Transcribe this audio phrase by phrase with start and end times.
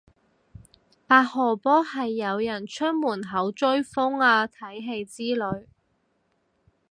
[1.05, 5.67] 八號波係有人出門口追風啊睇戲之類